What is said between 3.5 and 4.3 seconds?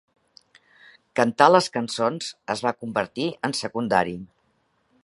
en secundari.